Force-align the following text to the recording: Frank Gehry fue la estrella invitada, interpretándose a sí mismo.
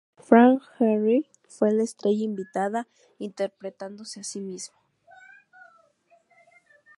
Frank 0.17 0.63
Gehry 0.79 1.27
fue 1.47 1.69
la 1.71 1.83
estrella 1.83 2.23
invitada, 2.23 2.87
interpretándose 3.19 4.21
a 4.21 4.23
sí 4.23 4.41
mismo. 4.41 4.75